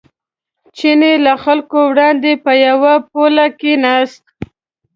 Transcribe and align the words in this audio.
چیني 0.77 1.13
له 1.25 1.33
خلکو 1.43 1.77
وړاندې 1.89 2.31
په 2.43 2.51
یوه 2.67 2.93
پوله 3.11 3.45
کېناست. 3.59 4.23